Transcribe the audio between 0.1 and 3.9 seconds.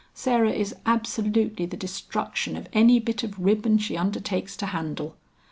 Sarah is absolutely the destruction of any bit of ribbon